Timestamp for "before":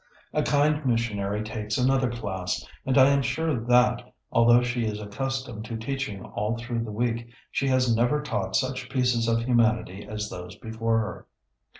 10.55-10.97